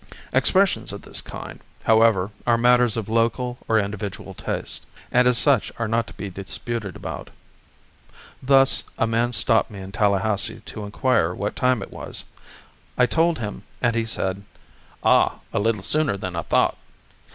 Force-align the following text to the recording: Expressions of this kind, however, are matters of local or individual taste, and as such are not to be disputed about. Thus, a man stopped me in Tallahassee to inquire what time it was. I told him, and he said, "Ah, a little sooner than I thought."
Expressions 0.33 0.91
of 0.91 1.03
this 1.03 1.21
kind, 1.21 1.59
however, 1.83 2.31
are 2.47 2.57
matters 2.57 2.97
of 2.97 3.07
local 3.07 3.59
or 3.67 3.77
individual 3.77 4.33
taste, 4.33 4.87
and 5.11 5.27
as 5.27 5.37
such 5.37 5.71
are 5.77 5.87
not 5.87 6.07
to 6.07 6.13
be 6.13 6.27
disputed 6.27 6.95
about. 6.95 7.29
Thus, 8.41 8.83
a 8.97 9.05
man 9.05 9.31
stopped 9.31 9.69
me 9.69 9.79
in 9.79 9.91
Tallahassee 9.91 10.63
to 10.65 10.85
inquire 10.85 11.35
what 11.35 11.55
time 11.55 11.83
it 11.83 11.91
was. 11.91 12.25
I 12.97 13.05
told 13.05 13.37
him, 13.37 13.61
and 13.79 13.95
he 13.95 14.05
said, 14.05 14.41
"Ah, 15.03 15.35
a 15.53 15.59
little 15.59 15.83
sooner 15.83 16.17
than 16.17 16.35
I 16.35 16.41
thought." 16.41 16.79